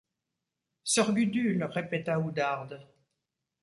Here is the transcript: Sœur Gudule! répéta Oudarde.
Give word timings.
Sœur 0.83 1.13
Gudule! 1.13 1.63
répéta 1.65 2.19
Oudarde. 2.19 2.81